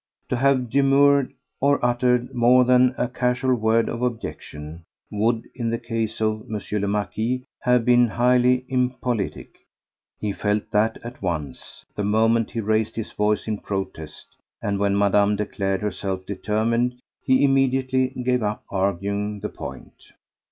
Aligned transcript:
To 0.29 0.35
have 0.37 0.67
demurred, 0.71 1.31
or 1.59 1.77
uttered 1.85 2.33
more 2.33 2.65
than 2.65 2.95
a 2.97 3.07
casual 3.07 3.53
word 3.53 3.87
of 3.87 4.01
objection, 4.01 4.83
would 5.11 5.43
in 5.53 5.69
the 5.69 5.77
case 5.77 6.19
of 6.19 6.47
M. 6.51 6.59
le 6.81 6.87
Marquis 6.87 7.43
have 7.59 7.85
been 7.85 8.07
highly 8.07 8.65
impolitic. 8.67 9.49
He 10.19 10.31
felt 10.31 10.71
that 10.71 10.97
at 11.03 11.21
once, 11.21 11.85
the 11.95 12.03
moment 12.03 12.49
he 12.49 12.61
raised 12.61 12.95
his 12.95 13.11
voice 13.11 13.47
in 13.47 13.59
protest: 13.59 14.25
and 14.59 14.79
when 14.79 14.97
Madame 14.97 15.35
declared 15.35 15.81
herself 15.81 16.25
determined 16.25 16.95
he 17.23 17.43
immediately 17.43 18.07
gave 18.25 18.41
up 18.41 18.63
arguing 18.71 19.39
the 19.41 19.49
point. 19.49 20.13